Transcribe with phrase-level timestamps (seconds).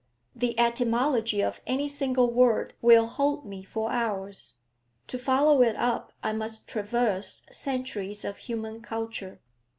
[0.35, 4.55] The etymology of any single word will hold me for hours;
[5.05, 9.41] to follow it up I must traverse centuries of human culture.